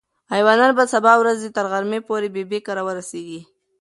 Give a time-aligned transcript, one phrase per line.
[0.35, 3.41] ایوانان به د سبا ورځې تر غرمې پورې ببۍ کره ورسېږي.